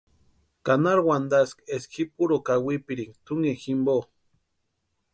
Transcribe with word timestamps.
¿Ka 0.65 0.73
nari 0.83 1.01
wantaski 1.07 1.61
eska 1.75 1.93
ji 1.93 2.03
puro 2.15 2.35
kawipirinka 2.47 3.19
tʼunkini 3.25 3.59
jimpo? 3.61 3.95